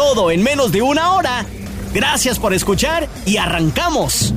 [0.00, 1.44] Todo en menos de una hora.
[1.92, 4.34] Gracias por escuchar y arrancamos.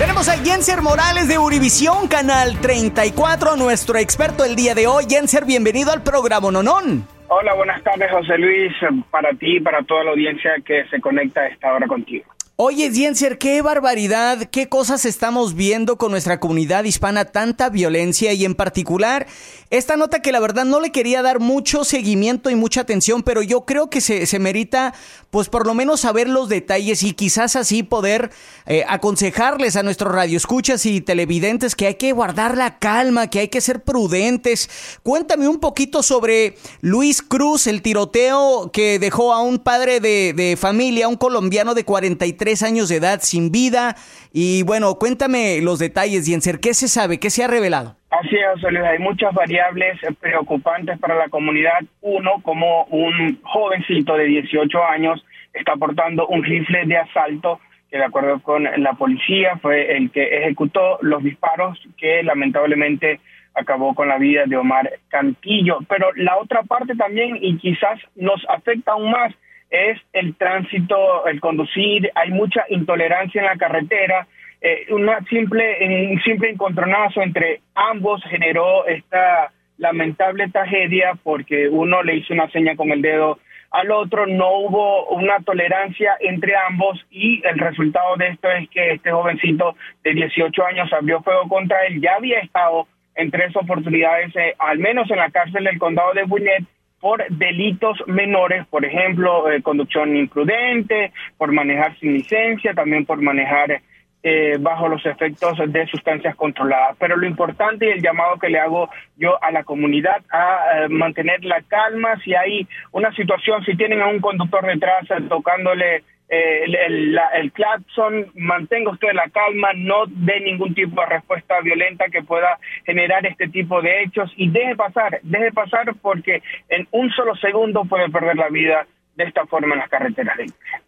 [0.00, 5.04] Tenemos a Jenser Morales de Univisión, Canal 34, nuestro experto el día de hoy.
[5.08, 7.06] Jenser, bienvenido al programa Nonón.
[7.28, 8.72] Hola, buenas tardes, José Luis,
[9.12, 12.24] para ti y para toda la audiencia que se conecta a esta hora contigo.
[12.60, 18.44] Oye, Jenser, qué barbaridad, qué cosas estamos viendo con nuestra comunidad hispana, tanta violencia y
[18.44, 19.28] en particular
[19.70, 23.42] esta nota que la verdad no le quería dar mucho seguimiento y mucha atención, pero
[23.42, 24.92] yo creo que se, se merita
[25.30, 28.32] pues por lo menos saber los detalles y quizás así poder
[28.66, 33.48] eh, aconsejarles a nuestros radioescuchas y televidentes que hay que guardar la calma, que hay
[33.48, 34.68] que ser prudentes.
[35.04, 40.56] Cuéntame un poquito sobre Luis Cruz, el tiroteo que dejó a un padre de, de
[40.56, 43.96] familia, un colombiano de 43 años de edad sin vida.
[44.32, 47.18] Y bueno, cuéntame los detalles, Jenser, ¿qué se sabe?
[47.18, 47.96] ¿Qué se ha revelado?
[48.10, 51.80] Así es, hay muchas variables preocupantes para la comunidad.
[52.00, 57.60] Uno, como un jovencito de 18 años está portando un rifle de asalto
[57.90, 63.20] que de acuerdo con la policía fue el que ejecutó los disparos que lamentablemente
[63.54, 65.78] acabó con la vida de Omar Cantillo.
[65.88, 69.34] Pero la otra parte también, y quizás nos afecta aún más,
[69.70, 74.26] es el tránsito, el conducir, hay mucha intolerancia en la carretera,
[74.60, 82.16] eh, una simple, un simple encontronazo entre ambos generó esta lamentable tragedia porque uno le
[82.16, 83.38] hizo una seña con el dedo
[83.70, 88.92] al otro, no hubo una tolerancia entre ambos y el resultado de esto es que
[88.92, 94.34] este jovencito de 18 años abrió fuego contra él, ya había estado en tres oportunidades,
[94.36, 96.64] eh, al menos en la cárcel del condado de Gwinnett,
[97.00, 103.80] por delitos menores, por ejemplo, eh, conducción imprudente, por manejar sin licencia, también por manejar
[104.24, 106.96] eh, bajo los efectos de sustancias controladas.
[106.98, 110.88] Pero lo importante y el llamado que le hago yo a la comunidad a eh,
[110.88, 116.74] mantener la calma si hay una situación, si tienen a un conductor detrás tocándole el,
[116.74, 122.22] el, el, claxon, mantenga usted la calma, no dé ningún tipo de respuesta violenta que
[122.22, 127.34] pueda generar este tipo de hechos y deje pasar, deje pasar porque en un solo
[127.36, 128.86] segundo puede perder la vida
[129.18, 130.38] de esta forma en las carreteras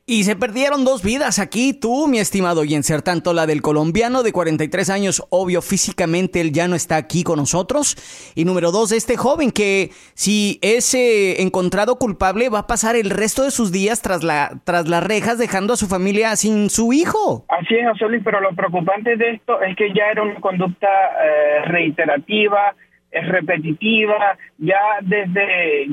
[0.06, 4.32] Y se perdieron dos vidas aquí, tú, mi estimado Yenser, tanto la del colombiano de
[4.32, 7.96] 43 años, obvio, físicamente él ya no está aquí con nosotros,
[8.36, 13.10] y número dos, este joven que si es eh, encontrado culpable va a pasar el
[13.10, 16.92] resto de sus días tras, la, tras las rejas dejando a su familia sin su
[16.92, 17.44] hijo.
[17.48, 21.64] Así es, José pero lo preocupante de esto es que ya era una conducta eh,
[21.64, 22.76] reiterativa,
[23.10, 25.90] es repetitiva, ya desde eh,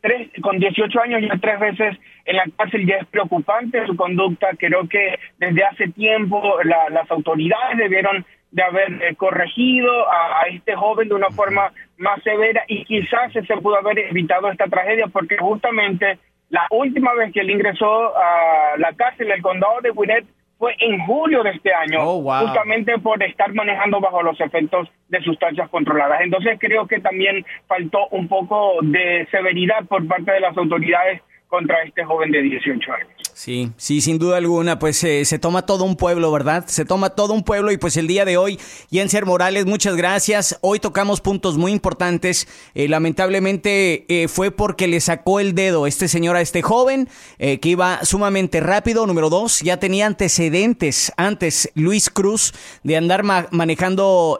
[0.00, 4.48] tres, con 18 años ya tres veces en la cárcel ya es preocupante su conducta,
[4.56, 11.08] creo que desde hace tiempo las autoridades debieron de haber eh, corregido a, este joven
[11.08, 16.18] de una forma más severa y quizás se pudo haber evitado esta tragedia porque justamente
[16.48, 20.26] la última vez que él ingresó a la cárcel del condado de Gwinnett
[20.60, 25.18] fue en julio de este año, oh, justamente por estar manejando bajo los efectos de
[25.22, 26.20] sustancias controladas.
[26.20, 31.82] Entonces creo que también faltó un poco de severidad por parte de las autoridades contra
[31.82, 33.19] este joven de 18 años.
[33.42, 36.64] Sí, sí, sin duda alguna, pues eh, se toma todo un pueblo, ¿verdad?
[36.66, 40.58] Se toma todo un pueblo y pues el día de hoy, Jenser Morales, muchas gracias.
[40.60, 42.46] Hoy tocamos puntos muy importantes.
[42.74, 47.08] Eh, lamentablemente eh, fue porque le sacó el dedo este señor a este joven,
[47.38, 49.06] que iba sumamente rápido.
[49.06, 52.52] Número dos, ya tenía antecedentes antes Luis Cruz
[52.82, 54.36] de andar manejando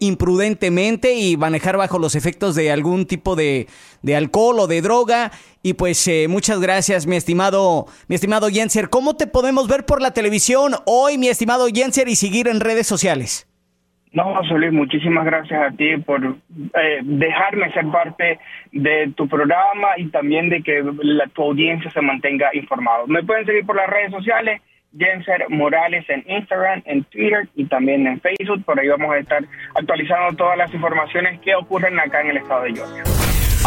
[0.00, 3.66] imprudentemente y manejar bajo los efectos de algún tipo de
[4.16, 5.32] alcohol o de droga.
[5.68, 8.88] Y pues eh, muchas gracias, mi estimado, mi estimado Jenser.
[8.88, 12.86] ¿Cómo te podemos ver por la televisión hoy, mi estimado Jenser, y seguir en redes
[12.86, 13.46] sociales?
[14.12, 18.38] No, José muchísimas gracias a ti por eh, dejarme ser parte
[18.72, 23.06] de tu programa y también de que la, tu audiencia se mantenga informado.
[23.06, 24.62] Me pueden seguir por las redes sociales,
[24.96, 28.64] Jenser Morales en Instagram, en Twitter y también en Facebook.
[28.64, 29.44] Por ahí vamos a estar
[29.74, 33.17] actualizando todas las informaciones que ocurren acá en el estado de Georgia.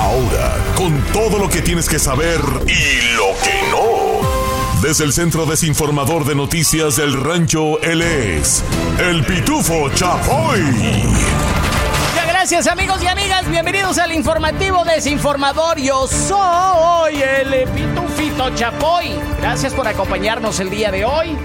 [0.01, 4.81] Ahora, con todo lo que tienes que saber y lo que no.
[4.81, 8.63] Desde el Centro Desinformador de Noticias del Rancho, él es
[8.97, 10.59] el Pitufo Chapoy.
[10.59, 15.79] Muchas gracias amigos y amigas, bienvenidos al informativo desinformador.
[15.79, 19.19] Yo soy el Pitufito Chapoy.
[19.39, 21.37] Gracias por acompañarnos el día de hoy.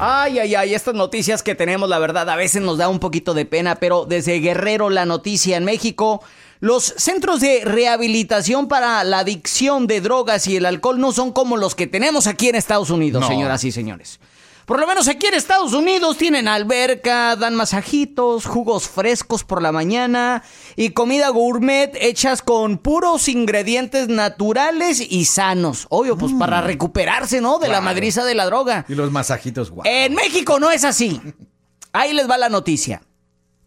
[0.00, 3.34] Ay, ay, ay, estas noticias que tenemos, la verdad, a veces nos da un poquito
[3.34, 6.22] de pena, pero desde Guerrero la noticia en México,
[6.60, 11.56] los centros de rehabilitación para la adicción de drogas y el alcohol no son como
[11.56, 14.20] los que tenemos aquí en Estados Unidos, señoras y señores.
[14.68, 19.72] Por lo menos aquí en Estados Unidos tienen alberca, dan masajitos, jugos frescos por la
[19.72, 20.42] mañana
[20.76, 25.86] y comida gourmet hechas con puros ingredientes naturales y sanos.
[25.88, 26.66] Obvio, pues para mm.
[26.66, 27.58] recuperarse, ¿no?
[27.58, 28.84] De la madriza de la droga.
[28.90, 29.86] Y los masajitos, guau.
[29.86, 31.18] En México no es así.
[31.94, 33.00] Ahí les va la noticia.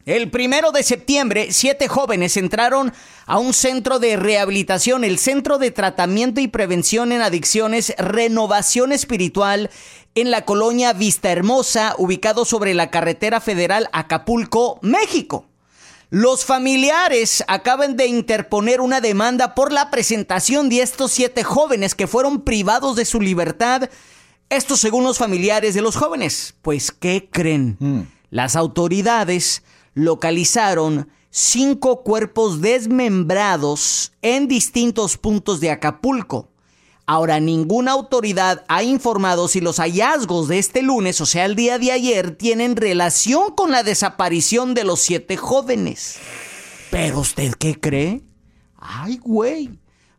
[0.05, 2.91] El primero de septiembre, siete jóvenes entraron
[3.27, 9.69] a un centro de rehabilitación, el Centro de Tratamiento y Prevención en Adicciones Renovación Espiritual
[10.15, 15.45] en la colonia Vista Hermosa, ubicado sobre la carretera federal Acapulco, México.
[16.09, 22.07] Los familiares acaban de interponer una demanda por la presentación de estos siete jóvenes que
[22.07, 23.89] fueron privados de su libertad.
[24.49, 26.55] Esto según los familiares de los jóvenes.
[26.61, 27.77] Pues, ¿qué creen?
[27.79, 28.01] Mm.
[28.29, 36.49] Las autoridades localizaron cinco cuerpos desmembrados en distintos puntos de Acapulco.
[37.05, 41.77] Ahora, ninguna autoridad ha informado si los hallazgos de este lunes, o sea, el día
[41.77, 46.19] de ayer, tienen relación con la desaparición de los siete jóvenes.
[46.89, 48.21] Pero usted qué cree?
[48.77, 49.71] Ay, güey.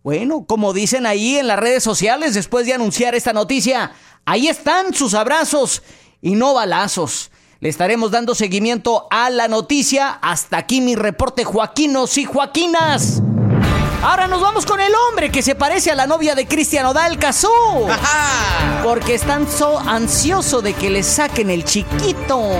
[0.03, 3.93] Bueno, como dicen ahí en las redes sociales después de anunciar esta noticia,
[4.25, 5.83] ahí están sus abrazos
[6.21, 7.31] y no balazos.
[7.63, 10.19] Le estaremos dando seguimiento a la noticia.
[10.21, 13.23] Hasta aquí mi reporte, Joaquinos y Joaquinas.
[14.03, 17.21] Ahora nos vamos con el hombre que se parece a la novia de Cristian Odal
[17.21, 17.47] Cazú.
[18.83, 22.51] Porque están so ansioso de que le saquen el chiquito.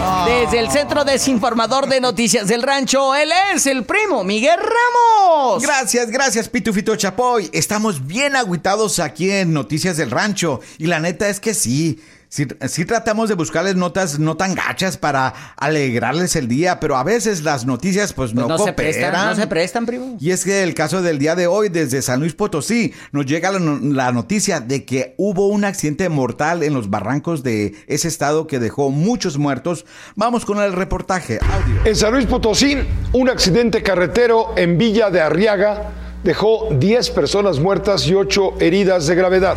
[0.00, 0.24] Ah.
[0.28, 5.64] Desde el Centro Desinformador de Noticias del Rancho, él es el primo Miguel Ramos.
[5.64, 7.50] Gracias, gracias, Pitufito Chapoy.
[7.52, 10.60] Estamos bien aguitados aquí en Noticias del Rancho.
[10.78, 11.98] Y la neta es que sí.
[12.34, 17.44] Sí, tratamos de buscarles notas no tan gachas para alegrarles el día, pero a veces
[17.44, 20.16] las noticias pues, pues no, Se prestan, no se prestan, primo.
[20.18, 23.52] Y es que el caso del día de hoy, desde San Luis Potosí, nos llega
[23.52, 28.58] la, noticia de que hubo un accidente mortal en los barrancos de ese estado que
[28.58, 29.86] dejó muchos muertos.
[30.16, 31.38] Vamos con el reportaje.
[31.38, 31.82] Audio.
[31.84, 32.78] En San Luis Potosí,
[33.12, 35.92] un accidente carretero en Villa de Arriaga
[36.24, 39.56] dejó 10 personas muertas y 8 heridas de gravedad.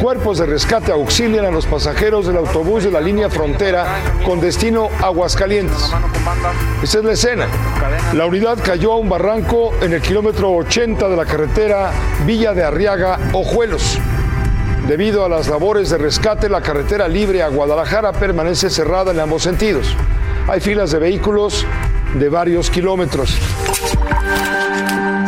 [0.00, 3.84] Cuerpos de rescate auxilian a los pasajeros del autobús de la línea frontera
[4.24, 5.90] con destino Aguascalientes.
[6.80, 7.48] Esa es la escena.
[8.14, 11.90] La unidad cayó a un barranco en el kilómetro 80 de la carretera
[12.24, 13.98] Villa de Arriaga, Ojuelos.
[14.86, 19.42] Debido a las labores de rescate, la carretera libre a Guadalajara permanece cerrada en ambos
[19.42, 19.96] sentidos.
[20.46, 21.66] Hay filas de vehículos
[22.14, 23.36] de varios kilómetros.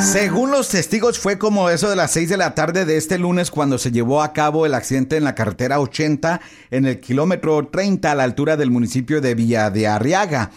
[0.02, 3.50] Según los testigos, fue como eso de las 6 de la tarde de este lunes
[3.50, 8.10] cuando se llevó a cabo el accidente en la carretera 80 en el kilómetro 30
[8.10, 10.52] a la altura del municipio de Villa de Arriaga.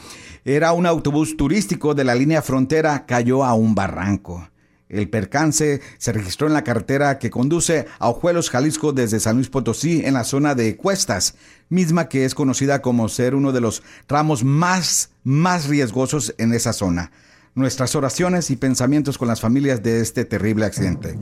[0.45, 4.49] Era un autobús turístico de la línea frontera, cayó a un barranco.
[4.87, 9.49] El percance se registró en la carretera que conduce a Ojuelos, Jalisco, desde San Luis
[9.49, 11.35] Potosí, en la zona de Cuestas,
[11.67, 16.71] misma que es conocida como ser uno de los tramos más, más riesgosos en esa
[16.71, 17.11] zona
[17.55, 21.17] nuestras oraciones y pensamientos con las familias de este terrible accidente.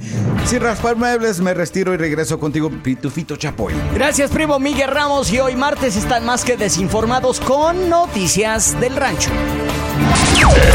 [0.45, 3.73] Sin raspar muebles, me retiro y regreso contigo, Pitufito Chapoy.
[3.93, 5.31] Gracias, primo Miguel Ramos.
[5.31, 9.31] Y hoy martes están más que desinformados con noticias del rancho.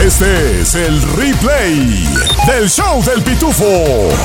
[0.04, 2.06] Este es el replay
[2.46, 3.64] del show del Pitufo.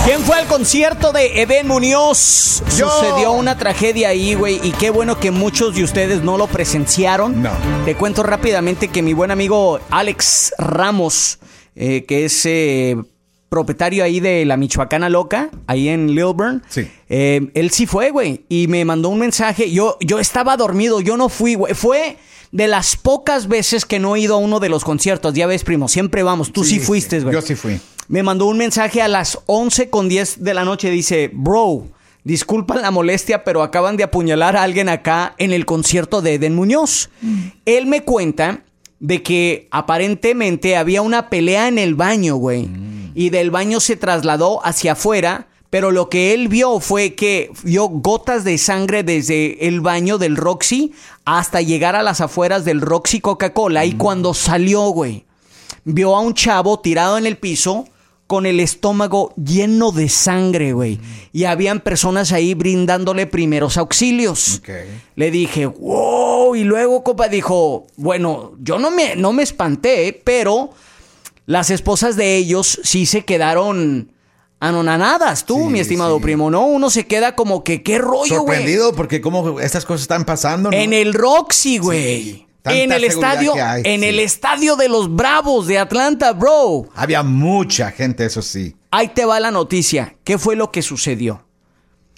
[0.06, 2.62] ¿Quién fue al concierto de Eben Muñoz?
[2.68, 7.42] Sucedió una tragedia ahí, güey, y qué bueno que muchos de ustedes no lo presenciaron.
[7.42, 7.52] No.
[7.86, 11.21] Te cuento rápidamente que mi buen amigo Alex Ramos,
[11.76, 12.96] eh, que es eh,
[13.50, 16.64] propietario ahí de la Michoacana Loca, ahí en Lilburn.
[16.70, 16.88] Sí.
[17.10, 19.72] Eh, él sí fue, güey, y me mandó un mensaje.
[19.72, 21.74] Yo, yo estaba dormido, yo no fui, güey.
[21.74, 22.18] Fue
[22.52, 25.34] de las pocas veces que no he ido a uno de los conciertos.
[25.34, 26.54] Ya ves, primo, siempre vamos.
[26.54, 27.34] Tú sí, fuiste, güey.
[27.34, 27.80] Yo sí fui.
[28.08, 30.90] Me mandó un mensaje a las 11 con 10 de la noche.
[30.90, 31.88] Dice, bro,
[32.24, 36.56] disculpa la molestia, pero acaban de apuñalar a alguien acá en el concierto de Eden
[36.56, 37.10] Muñoz.
[37.22, 37.40] Mm.
[37.66, 38.64] Él me cuenta
[39.02, 42.68] de que aparentemente había una pelea en el baño, güey.
[42.68, 43.12] Mm.
[43.14, 47.88] Y del baño se trasladó hacia afuera pero lo que él vio fue que vio
[47.88, 50.92] gotas de sangre desde el baño del Roxy
[51.24, 53.86] hasta llegar a las afueras del Roxy Coca-Cola.
[53.86, 53.98] Y mm.
[53.98, 55.24] cuando salió, güey,
[55.86, 57.86] vio a un chavo tirado en el piso
[58.32, 60.96] con el estómago lleno de sangre, güey.
[60.96, 61.02] Mm.
[61.34, 64.62] Y habían personas ahí brindándole primeros auxilios.
[65.18, 66.56] Le dije, wow.
[66.56, 70.70] Y luego, copa, dijo, bueno, yo no me, no me espanté, pero
[71.46, 74.14] las esposas de ellos sí se quedaron
[74.62, 76.24] anonanadas, tú, Sí, mi estimado sí.
[76.24, 76.68] primo, ¿no?
[76.68, 78.60] Uno se queda como que, ¿qué rollo, güey?
[78.60, 80.72] Sorprendido porque cómo estas cosas están pasando.
[80.72, 80.78] ¿no?
[80.78, 82.24] En el Roxy, güey.
[82.24, 84.08] Sí, en el estadio, hay, en sí.
[84.08, 86.90] el estadio de los Bravos de Atlanta, bro.
[86.96, 88.76] Había mucha gente, eso sí.
[88.92, 90.18] Ahí te va la noticia.
[90.24, 91.46] ¿Qué fue lo que sucedió?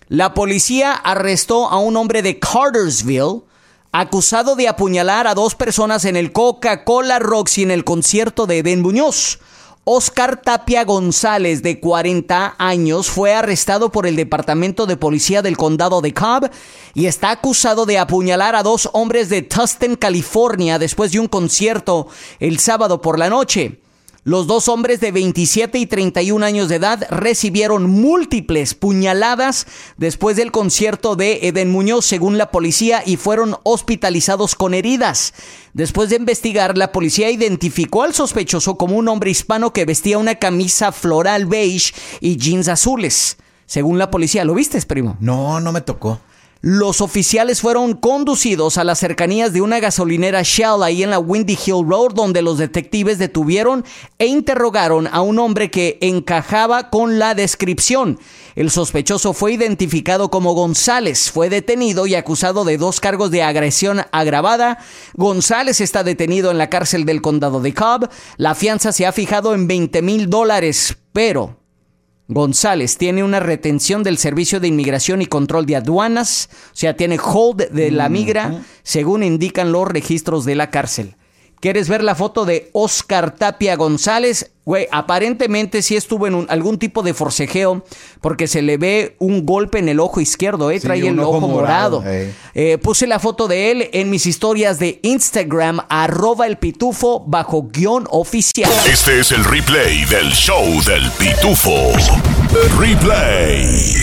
[0.08, 3.44] La policía arrestó a un hombre de Cartersville
[3.92, 8.82] acusado de apuñalar a dos personas en el Coca-Cola Roxy en el concierto de Eden
[8.82, 9.40] Muñoz.
[9.86, 16.00] Oscar Tapia González, de 40 años, fue arrestado por el Departamento de Policía del Condado
[16.00, 16.50] de Cobb
[16.94, 22.08] y está acusado de apuñalar a dos hombres de Tustin, California, después de un concierto
[22.40, 23.82] el sábado por la noche.
[24.26, 30.50] Los dos hombres de 27 y 31 años de edad recibieron múltiples puñaladas después del
[30.50, 35.34] concierto de Eden Muñoz, según la policía, y fueron hospitalizados con heridas.
[35.74, 40.36] Después de investigar, la policía identificó al sospechoso como un hombre hispano que vestía una
[40.36, 43.36] camisa floral beige y jeans azules.
[43.66, 45.18] Según la policía, ¿lo viste, primo?
[45.20, 46.22] No, no me tocó.
[46.66, 51.60] Los oficiales fueron conducidos a las cercanías de una gasolinera Shell ahí en la Windy
[51.66, 53.84] Hill Road, donde los detectives detuvieron
[54.18, 58.18] e interrogaron a un hombre que encajaba con la descripción.
[58.56, 64.06] El sospechoso fue identificado como González, fue detenido y acusado de dos cargos de agresión
[64.14, 64.78] agravada.
[65.16, 68.08] González está detenido en la cárcel del condado de Cobb.
[68.38, 71.58] La fianza se ha fijado en 20 mil dólares, pero
[72.28, 77.20] González tiene una retención del Servicio de Inmigración y Control de Aduanas, o sea, tiene
[77.20, 81.16] hold de la migra, según indican los registros de la cárcel.
[81.64, 84.52] ¿Quieres ver la foto de Oscar Tapia González?
[84.66, 87.86] Güey, aparentemente sí estuvo en un- algún tipo de forcejeo
[88.20, 90.82] porque se le ve un golpe en el ojo izquierdo, ¿eh?
[90.82, 92.02] Sí, trae el ojo, ojo morado.
[92.02, 92.34] morado, eh.
[92.54, 97.70] Eh, puse la foto de él en mis historias de Instagram, arroba el pitufo bajo
[97.72, 98.70] guion oficial.
[98.86, 101.94] Este es el replay del show del pitufo.
[102.78, 103.96] Replay.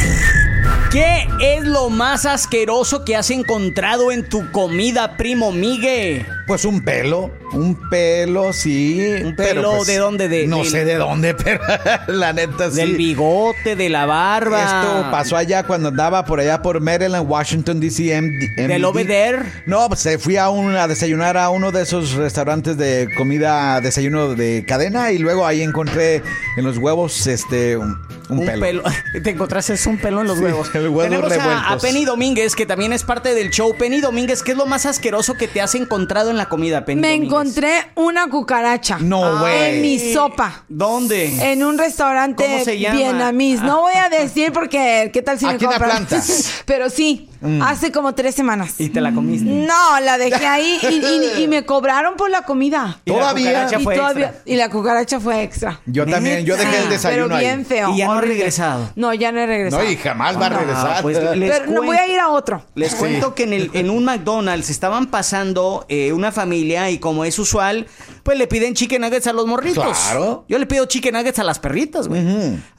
[0.90, 6.26] ¿Qué es lo más asqueroso que has encontrado en tu comida, primo Migue?
[6.50, 9.00] Pues un pelo, un pelo, sí.
[9.22, 10.28] ¿Un pero, pelo pues, de dónde?
[10.28, 11.60] De- no del- sé de dónde, pero
[12.08, 12.76] la neta sí.
[12.78, 14.64] Del bigote, de la barba.
[14.64, 18.20] Esto pasó allá cuando andaba por allá por Maryland, Washington, D.C.
[18.56, 19.46] ¿Del Obeder?
[19.66, 23.80] No, pues eh, fui a, un, a desayunar a uno de esos restaurantes de comida,
[23.80, 26.20] desayuno de cadena y luego ahí encontré
[26.56, 27.96] en los huevos este un,
[28.28, 28.60] un Un pelo.
[28.60, 28.82] pelo.
[29.22, 30.74] Te encontraste un pelo en los Sí, huevos.
[30.74, 33.76] el huevo Tenemos a, a Penny Domínguez, que también es parte del show.
[33.76, 37.00] Penny Domínguez, ¿qué es lo más asqueroso que te has encontrado en la comida, Penny
[37.00, 37.28] Me Domínguez?
[37.30, 38.98] encontré una cucaracha.
[39.00, 39.76] No, güey.
[39.76, 40.64] En mi sopa.
[40.68, 41.52] ¿Dónde?
[41.52, 42.96] En un restaurante ¿Cómo se llama?
[42.98, 43.62] vietnamés.
[43.62, 45.90] No voy a decir porque qué tal si me Aquí en compran.
[46.04, 46.22] Atlanta.
[46.66, 47.29] Pero sí,
[47.62, 48.74] hace como tres semanas.
[48.78, 49.44] Y te la comiste.
[49.50, 53.00] No, la dejé ahí y, y- y me cobraron por la comida.
[53.04, 53.50] Y la Todavía.
[53.50, 54.42] cucaracha y, todavía- extra.
[54.52, 55.80] y la cucaracha fue extra.
[55.86, 57.64] Yo también, yo dejé el desayuno pero bien ahí.
[57.64, 57.90] feo.
[57.94, 58.34] Y ya no ha horrible.
[58.36, 58.90] regresado.
[58.96, 59.82] No, ya no he regresado.
[59.84, 61.02] No, y jamás va a regresar.
[61.02, 62.64] Pues, les Pero no voy a ir a otro.
[62.74, 67.24] Les cuento que en, el, en un McDonald's estaban pasando eh, una familia y como
[67.24, 67.86] es usual,
[68.22, 69.84] pues le piden chicken nuggets a los morritos.
[69.98, 70.44] Claro.
[70.48, 72.20] Yo le pido chicken nuggets a las perritas, güey.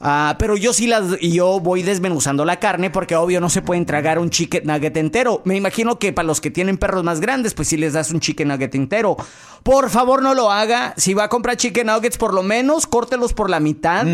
[0.00, 3.62] Ah, pero yo sí las, y yo voy desmenuzando la carne porque obvio no se
[3.62, 5.40] pueden tragar un chicken nugget entero.
[5.44, 8.20] Me imagino que para los que tienen perros más grandes, pues sí les das un
[8.20, 9.16] chicken nugget entero.
[9.62, 10.94] Por favor no lo haga.
[10.96, 14.06] Si va a comprar chicken nuggets, por lo menos córtelos por la mitad.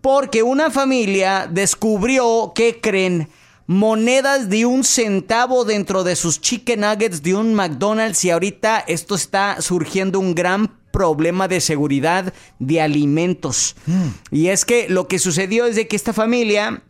[0.00, 3.28] Porque una familia descubrió, ¿qué creen?
[3.68, 9.16] monedas de un centavo dentro de sus chicken nuggets de un McDonald's y ahorita esto
[9.16, 13.76] está surgiendo un gran problema de seguridad de alimentos.
[14.30, 16.84] Y es que lo que sucedió es de que esta familia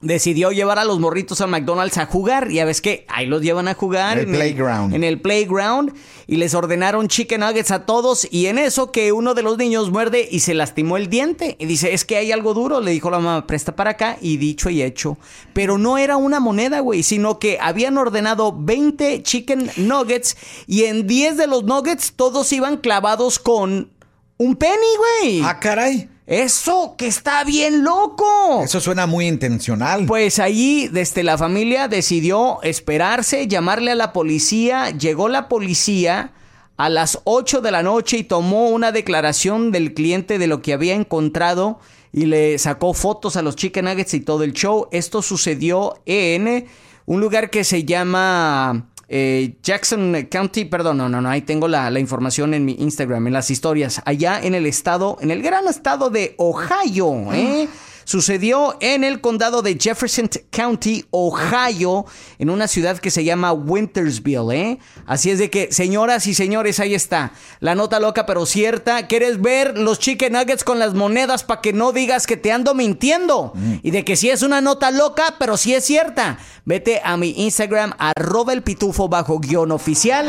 [0.00, 2.50] decidió llevar a los morritos al McDonald's a jugar.
[2.50, 4.18] Ya ves que ahí los llevan a jugar.
[4.18, 4.94] El playground.
[4.94, 5.92] en el playground.
[6.26, 8.26] Y les ordenaron chicken nuggets a todos.
[8.30, 11.56] Y en eso que uno de los niños muerde y se lastimó el diente.
[11.58, 12.80] Y dice, es que hay algo duro.
[12.80, 14.16] Le dijo la mamá, presta para acá.
[14.20, 15.18] Y dicho y hecho.
[15.52, 17.02] Pero no era una moneda, güey.
[17.02, 20.36] Sino que habían ordenado 20 chicken nuggets.
[20.66, 23.90] Y en 10 de los nuggets todos iban clavados con
[24.38, 25.42] un penny, güey.
[25.44, 26.08] Ah, caray.
[26.30, 28.62] Eso que está bien loco.
[28.62, 30.06] Eso suena muy intencional.
[30.06, 34.90] Pues ahí, desde la familia decidió esperarse, llamarle a la policía.
[34.90, 36.30] Llegó la policía
[36.76, 40.72] a las 8 de la noche y tomó una declaración del cliente de lo que
[40.72, 41.80] había encontrado
[42.12, 44.86] y le sacó fotos a los chicken nuggets y todo el show.
[44.92, 46.68] Esto sucedió en
[47.06, 51.90] un lugar que se llama eh, Jackson County, perdón, no, no, no, ahí tengo la,
[51.90, 55.66] la información en mi Instagram, en las historias, allá en el estado, en el gran
[55.66, 57.68] estado de Ohio, ¿eh?
[58.10, 62.06] Sucedió en el condado de Jefferson County, Ohio,
[62.40, 64.78] en una ciudad que se llama Wintersville, ¿eh?
[65.06, 67.34] Así es de que, señoras y señores, ahí está.
[67.60, 69.06] La nota loca pero cierta.
[69.06, 72.74] ¿Quieres ver los chicken nuggets con las monedas para que no digas que te ando
[72.74, 73.52] mintiendo?
[73.84, 76.40] Y de que sí es una nota loca, pero sí es cierta.
[76.64, 80.26] Vete a mi Instagram, arroba el pitufo bajo guion oficial.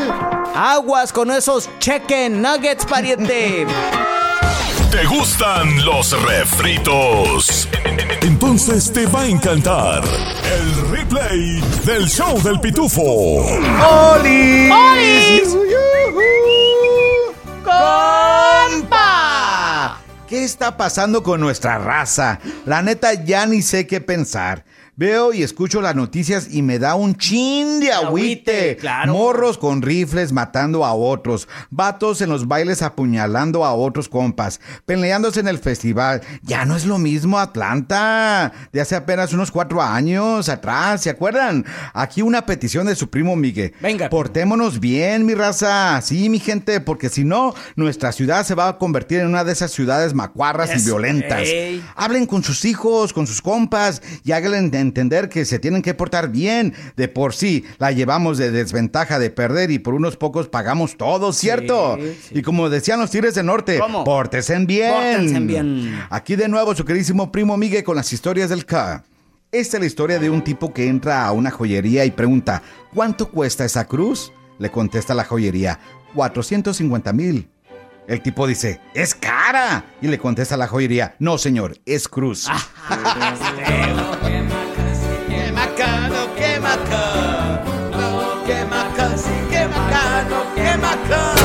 [0.53, 3.65] Aguas con esos chicken nuggets, pariente.
[4.91, 7.69] ¿Te gustan los refritos?
[8.21, 13.01] Entonces te va a encantar el replay del show del pitufo.
[13.01, 14.69] ¡Olis!
[14.69, 15.55] ¡Olis!
[17.63, 18.91] ¡Compa!
[20.27, 22.39] ¿Qué está pasando con nuestra raza?
[22.65, 24.65] La neta ya ni sé qué pensar.
[25.01, 28.51] Veo y escucho las noticias y me da un chin de agüite.
[28.51, 29.13] agüite, claro.
[29.13, 31.47] Morros con rifles matando a otros.
[31.71, 34.61] Vatos en los bailes apuñalando a otros compas.
[34.85, 36.21] Peleándose en el festival.
[36.43, 38.53] Ya no es lo mismo Atlanta.
[38.71, 41.01] De hace apenas unos cuatro años atrás.
[41.01, 41.65] ¿Se acuerdan?
[41.95, 43.73] Aquí una petición de su primo Miguel.
[43.81, 44.07] Venga.
[44.07, 45.99] Portémonos bien, mi raza.
[46.03, 49.53] Sí, mi gente, porque si no, nuestra ciudad se va a convertir en una de
[49.53, 51.49] esas ciudades macuarras y violentas.
[51.95, 54.90] Hablen con sus hijos, con sus compas y háganle entender
[55.29, 56.73] que se tienen que portar bien.
[56.95, 61.33] De por sí, la llevamos de desventaja de perder y por unos pocos pagamos todo,
[61.33, 61.97] ¿cierto?
[61.99, 62.39] sí.
[62.39, 64.03] Y como decían los Tigres del Norte, ¿Cómo?
[64.03, 64.93] pórtense bien.
[64.93, 66.01] Pórtense bien.
[66.09, 69.03] Aquí de nuevo su queridísimo primo Miguel con las historias del K.
[69.51, 72.61] Esta es la historia de un tipo que entra a una joyería y pregunta,
[72.93, 74.31] ¿cuánto cuesta esa cruz?
[74.59, 75.79] Le contesta la joyería,
[76.15, 77.49] 450 mil.
[78.07, 79.85] El tipo dice, es cara.
[80.01, 82.47] Y le contesta la joyería, no señor, es cruz.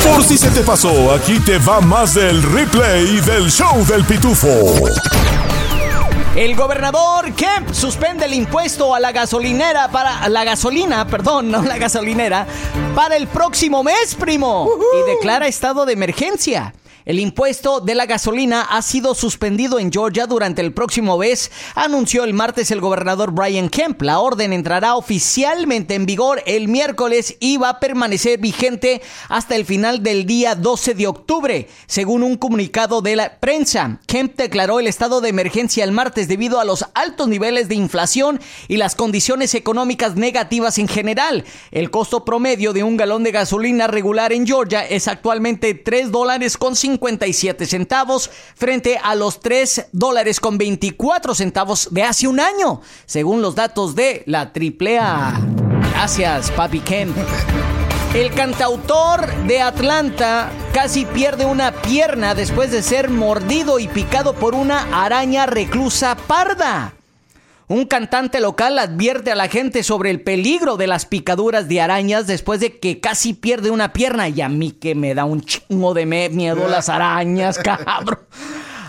[0.04, 4.48] Por si se te pasó, aquí te va más del replay del show del pitufo.
[6.36, 11.78] El gobernador Kemp suspende el impuesto a la gasolinera para la gasolina, perdón, no la
[11.78, 12.46] gasolinera,
[12.94, 16.74] para el próximo mes, primo, y declara estado de emergencia.
[17.06, 22.24] El impuesto de la gasolina ha sido suspendido en Georgia durante el próximo mes, anunció
[22.24, 24.02] el martes el gobernador Brian Kemp.
[24.02, 29.64] La orden entrará oficialmente en vigor el miércoles y va a permanecer vigente hasta el
[29.64, 34.00] final del día 12 de octubre, según un comunicado de la prensa.
[34.08, 38.40] Kemp declaró el estado de emergencia el martes debido a los altos niveles de inflación
[38.66, 41.44] y las condiciones económicas negativas en general.
[41.70, 46.56] El costo promedio de un galón de gasolina regular en Georgia es actualmente 3 dólares
[46.56, 52.80] con 57 centavos frente a los 3 dólares con 24 centavos de hace un año,
[53.04, 55.40] según los datos de la AAA.
[55.92, 57.16] Gracias, Papi Kemp.
[58.14, 64.54] El cantautor de Atlanta casi pierde una pierna después de ser mordido y picado por
[64.54, 66.94] una araña reclusa parda.
[67.68, 72.28] Un cantante local advierte a la gente sobre el peligro de las picaduras de arañas
[72.28, 74.28] después de que casi pierde una pierna.
[74.28, 78.20] Y a mí que me da un chingo de miedo las arañas, cabrón.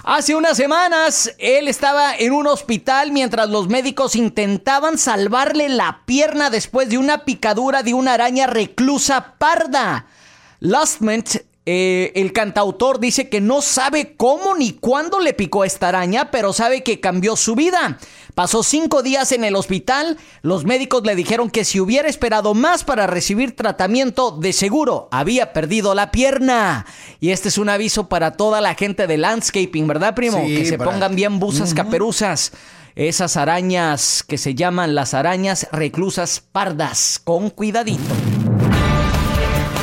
[0.04, 6.50] Hace unas semanas él estaba en un hospital mientras los médicos intentaban salvarle la pierna
[6.50, 10.06] después de una picadura de una araña reclusa parda.
[10.62, 16.32] Lustment, eh, el cantautor, dice que no sabe cómo ni cuándo le picó esta araña,
[16.32, 17.98] pero sabe que cambió su vida.
[18.38, 20.16] Pasó cinco días en el hospital.
[20.44, 25.54] Los médicos le dijeron que si hubiera esperado más para recibir tratamiento, de seguro había
[25.54, 26.86] perdido la pierna.
[27.20, 30.40] Y este es un aviso para toda la gente de landscaping, ¿verdad, primo?
[30.46, 32.52] Sí, que se para- pongan bien busas caperuzas.
[32.94, 37.20] Esas arañas que se llaman las arañas reclusas pardas.
[37.24, 38.04] Con cuidadito.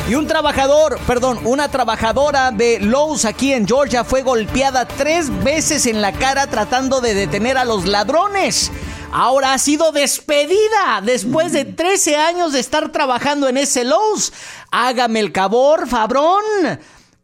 [0.07, 5.87] Y un trabajador, perdón, una trabajadora de Lowe's aquí en Georgia fue golpeada tres veces
[5.87, 8.71] en la cara tratando de detener a los ladrones.
[9.13, 14.35] Ahora ha sido despedida después de 13 años de estar trabajando en ese Lowe's.
[14.71, 16.43] Hágame el favor, Fabrón.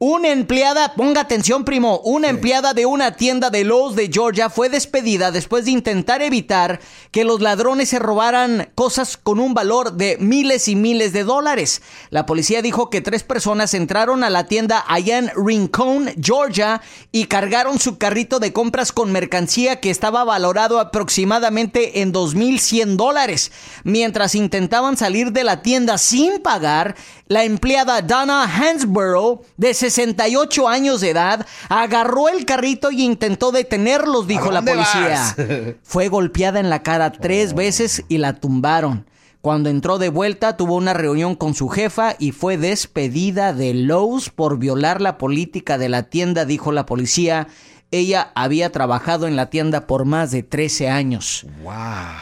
[0.03, 4.71] Una empleada, ponga atención primo, una empleada de una tienda de Lowe's de Georgia fue
[4.71, 10.17] despedida después de intentar evitar que los ladrones se robaran cosas con un valor de
[10.17, 11.83] miles y miles de dólares.
[12.09, 16.81] La policía dijo que tres personas entraron a la tienda allá en Rincon, Georgia,
[17.13, 23.53] y cargaron su carrito de compras con mercancía que estaba valorado aproximadamente en 2.100 dólares.
[23.85, 31.01] Mientras intentaban salir de la tienda sin pagar, la empleada Donna Hansborough, de 68 años
[31.01, 35.09] de edad, agarró el carrito y intentó detenerlos, dijo la policía.
[35.09, 35.37] vas?
[35.83, 39.07] Fue golpeada en la cara tres veces y la tumbaron.
[39.41, 44.29] Cuando entró de vuelta, tuvo una reunión con su jefa y fue despedida de Lowe's
[44.29, 47.49] por violar la política de la tienda, dijo la policía
[47.91, 51.47] ella había trabajado en la tienda por más de 13 años.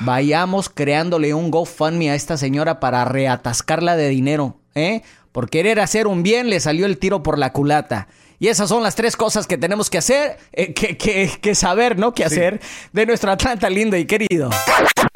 [0.01, 5.03] Vayamos creándole un GoFundMe a esta señora para reatascarla de dinero, ¿eh?
[5.39, 8.09] Por querer hacer un bien le salió el tiro por la culata.
[8.41, 11.97] Y esas son las tres cosas que tenemos que hacer, eh, que, que, que, saber,
[11.97, 12.13] ¿no?
[12.13, 12.61] Que hacer
[12.93, 14.51] de nuestro Atlanta lindo y querido.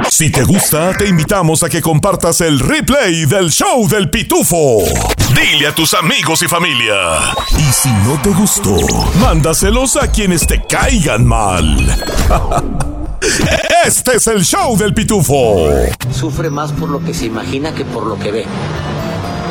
[0.09, 4.85] Si te gusta, te invitamos a que compartas el replay del show del pitufo.
[5.35, 7.19] Dile a tus amigos y familia.
[7.59, 8.77] Y si no te gustó,
[9.19, 11.97] mándaselos a quienes te caigan mal.
[13.85, 15.69] Este es el show del pitufo.
[16.13, 18.47] Sufre más por lo que se imagina que por lo que ve.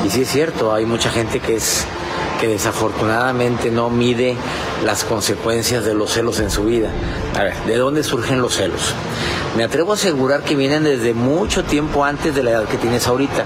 [0.05, 1.85] Y sí es cierto, hay mucha gente que es
[2.39, 4.35] que desafortunadamente no mide
[4.83, 6.89] las consecuencias de los celos en su vida.
[7.37, 8.95] A ver, ¿de dónde surgen los celos?
[9.55, 13.05] Me atrevo a asegurar que vienen desde mucho tiempo antes de la edad que tienes
[13.05, 13.45] ahorita.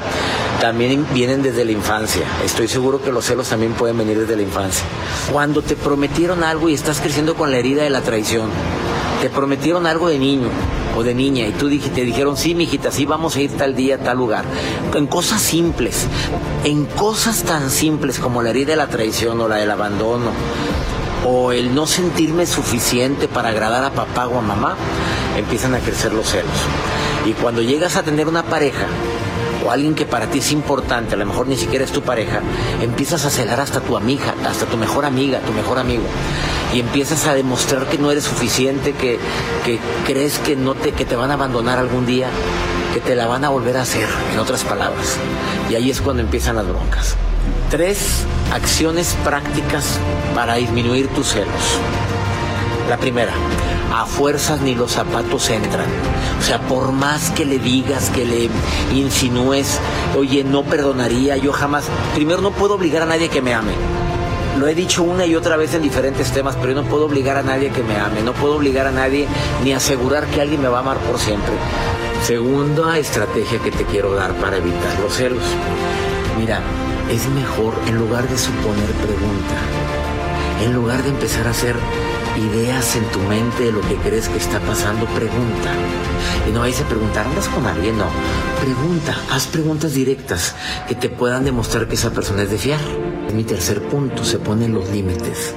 [0.61, 2.21] También vienen desde la infancia.
[2.45, 4.85] Estoy seguro que los celos también pueden venir desde la infancia.
[5.33, 8.49] Cuando te prometieron algo y estás creciendo con la herida de la traición,
[9.21, 10.47] te prometieron algo de niño
[10.95, 13.97] o de niña y tú te dijeron, sí, mijita, sí, vamos a ir tal día,
[13.97, 14.45] tal lugar.
[14.93, 16.07] En cosas simples,
[16.63, 20.31] en cosas tan simples como la herida de la traición o la del abandono
[21.25, 24.75] o el no sentirme suficiente para agradar a papá o a mamá,
[25.37, 26.57] empiezan a crecer los celos.
[27.25, 28.85] Y cuando llegas a tener una pareja,
[29.65, 32.41] o alguien que para ti es importante, a lo mejor ni siquiera es tu pareja,
[32.81, 36.03] empiezas a celar hasta tu amiga, hasta tu mejor amiga, tu mejor amigo.
[36.73, 39.17] Y empiezas a demostrar que no eres suficiente, que,
[39.63, 42.27] que crees que, no te, que te van a abandonar algún día,
[42.93, 45.17] que te la van a volver a hacer, en otras palabras.
[45.69, 47.15] Y ahí es cuando empiezan las broncas.
[47.69, 48.23] Tres
[48.53, 49.99] acciones prácticas
[50.33, 51.79] para disminuir tus celos.
[52.89, 53.33] La primera,
[53.93, 55.85] a fuerzas ni los zapatos entran.
[56.39, 58.49] O sea, por más que le digas, que le
[58.93, 59.79] insinúes,
[60.15, 63.73] oye, no perdonaría, yo jamás, primero no puedo obligar a nadie que me ame.
[64.59, 67.37] Lo he dicho una y otra vez en diferentes temas, pero yo no puedo obligar
[67.37, 69.27] a nadie que me ame, no puedo obligar a nadie
[69.63, 71.53] ni asegurar que alguien me va a amar por siempre.
[72.23, 75.43] Segunda estrategia que te quiero dar para evitar los celos.
[76.37, 76.61] Mira,
[77.11, 79.55] es mejor en lugar de suponer pregunta,
[80.63, 81.75] en lugar de empezar a hacer
[82.37, 85.71] ideas en tu mente de lo que crees que está pasando, pregunta.
[86.47, 88.07] Y no vais a preguntar, andas con alguien, no.
[88.61, 90.55] Pregunta, haz preguntas directas
[90.87, 92.81] que te puedan demostrar que esa persona es de fiar.
[93.33, 95.53] Mi tercer punto, se ponen los límites.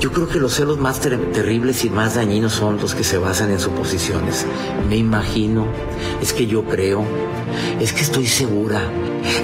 [0.00, 3.18] Yo creo que los celos más ter terribles y más dañinos son los que se
[3.18, 4.46] basan en suposiciones.
[4.88, 5.66] Me imagino,
[6.20, 7.04] es que yo creo,
[7.80, 8.82] es que estoy segura,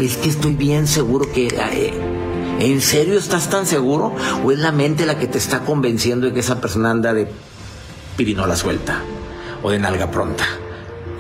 [0.01, 1.47] es que estoy bien seguro que...
[1.47, 2.28] Eh,
[2.59, 4.15] ¿En serio estás tan seguro?
[4.45, 7.29] ¿O es la mente la que te está convenciendo de que esa persona anda de
[8.17, 9.01] pirinola suelta?
[9.63, 10.45] O de nalga pronta,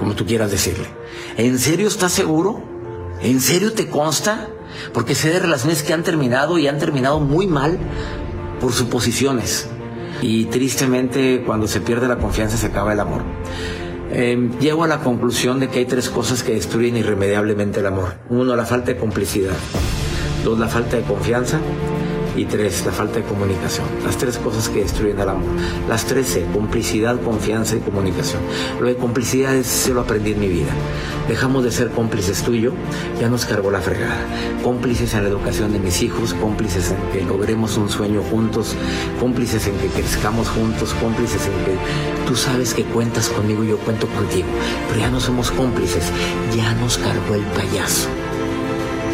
[0.01, 0.89] como tú quieras decirle.
[1.37, 2.61] ¿En serio estás seguro?
[3.23, 4.49] ¿En serio te consta?
[4.93, 7.79] Porque sé de relaciones que han terminado y han terminado muy mal
[8.61, 9.69] por suposiciones.
[10.21, 13.23] Y tristemente cuando se pierde la confianza se acaba el amor.
[14.11, 18.15] Eh, llego a la conclusión de que hay tres cosas que destruyen irremediablemente el amor.
[18.29, 19.55] Uno, la falta de complicidad.
[20.45, 21.61] Dos, la falta de confianza.
[22.37, 23.85] Y tres, la falta de comunicación.
[24.05, 25.51] Las tres cosas que destruyen el amor.
[25.89, 28.41] Las tres C, complicidad, confianza y comunicación.
[28.81, 30.71] Lo de complicidad es, se lo aprendí en mi vida.
[31.27, 32.73] Dejamos de ser cómplices tú y yo,
[33.21, 34.25] ya nos cargó la fregada.
[34.63, 38.77] Cómplices en la educación de mis hijos, cómplices en que logremos un sueño juntos,
[39.19, 43.79] cómplices en que crezcamos juntos, cómplices en que tú sabes que cuentas conmigo y yo
[43.79, 44.47] cuento contigo.
[44.89, 46.05] Pero ya no somos cómplices,
[46.57, 48.09] ya nos cargó el payaso.